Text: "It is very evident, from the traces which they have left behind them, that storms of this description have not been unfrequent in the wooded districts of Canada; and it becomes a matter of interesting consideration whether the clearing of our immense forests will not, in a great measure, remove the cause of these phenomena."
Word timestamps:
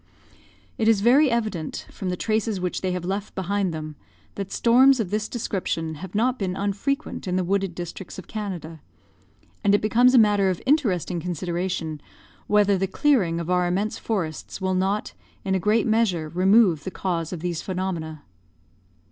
"It 0.79 0.87
is 0.87 1.01
very 1.01 1.29
evident, 1.29 1.85
from 1.91 2.09
the 2.09 2.17
traces 2.17 2.59
which 2.59 2.81
they 2.81 2.91
have 2.91 3.05
left 3.05 3.35
behind 3.35 3.71
them, 3.71 3.95
that 4.33 4.51
storms 4.51 4.99
of 4.99 5.11
this 5.11 5.29
description 5.29 5.93
have 6.01 6.15
not 6.15 6.39
been 6.39 6.55
unfrequent 6.55 7.27
in 7.27 7.35
the 7.35 7.43
wooded 7.43 7.75
districts 7.75 8.17
of 8.17 8.25
Canada; 8.25 8.81
and 9.63 9.75
it 9.75 9.79
becomes 9.81 10.15
a 10.15 10.17
matter 10.17 10.49
of 10.49 10.59
interesting 10.65 11.19
consideration 11.19 12.01
whether 12.47 12.79
the 12.79 12.87
clearing 12.87 13.39
of 13.39 13.51
our 13.51 13.67
immense 13.67 13.99
forests 13.99 14.59
will 14.59 14.73
not, 14.73 15.13
in 15.45 15.53
a 15.53 15.59
great 15.59 15.85
measure, 15.85 16.29
remove 16.29 16.83
the 16.83 16.89
cause 16.89 17.31
of 17.31 17.41
these 17.41 17.61
phenomena." 17.61 18.23